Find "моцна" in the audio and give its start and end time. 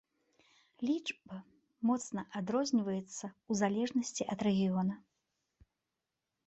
1.89-2.21